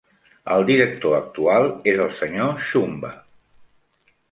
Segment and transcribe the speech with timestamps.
[0.53, 2.49] El director actual és el Sr.
[2.71, 3.15] Shumba.